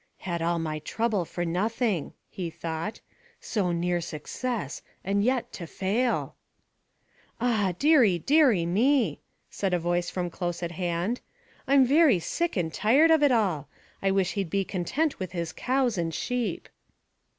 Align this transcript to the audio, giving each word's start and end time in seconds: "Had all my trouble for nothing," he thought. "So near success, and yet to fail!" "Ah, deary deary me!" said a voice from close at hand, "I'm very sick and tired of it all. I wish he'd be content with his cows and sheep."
"Had 0.25 0.41
all 0.41 0.57
my 0.57 0.79
trouble 0.79 1.25
for 1.25 1.45
nothing," 1.45 2.13
he 2.27 2.49
thought. 2.49 2.99
"So 3.39 3.71
near 3.71 4.01
success, 4.01 4.81
and 5.03 5.23
yet 5.23 5.53
to 5.53 5.67
fail!" 5.67 6.33
"Ah, 7.39 7.75
deary 7.77 8.17
deary 8.17 8.65
me!" 8.65 9.19
said 9.51 9.75
a 9.75 9.77
voice 9.79 10.09
from 10.09 10.31
close 10.31 10.63
at 10.63 10.71
hand, 10.71 11.21
"I'm 11.67 11.85
very 11.85 12.17
sick 12.17 12.57
and 12.57 12.73
tired 12.73 13.11
of 13.11 13.21
it 13.21 13.31
all. 13.31 13.67
I 14.01 14.09
wish 14.09 14.33
he'd 14.33 14.49
be 14.49 14.65
content 14.65 15.19
with 15.19 15.33
his 15.33 15.53
cows 15.53 15.99
and 15.99 16.11
sheep." 16.11 16.67